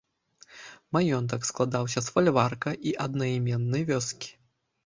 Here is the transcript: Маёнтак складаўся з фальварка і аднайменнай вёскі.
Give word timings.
Маёнтак 0.97 1.45
складаўся 1.49 1.99
з 2.05 2.13
фальварка 2.15 2.75
і 2.93 2.97
аднайменнай 3.07 3.87
вёскі. 3.93 4.29